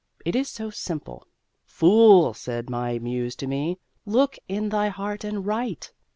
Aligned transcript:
It 0.25 0.35
is 0.35 0.49
so 0.49 0.71
simple 0.71 1.27
"Fool!" 1.63 2.33
said 2.33 2.71
my 2.71 2.97
Muse 2.97 3.35
to 3.35 3.45
me, 3.45 3.77
"look 4.03 4.39
in 4.47 4.69
thy 4.69 4.87
heart 4.89 5.23
and 5.23 5.45
write!" 5.45 5.93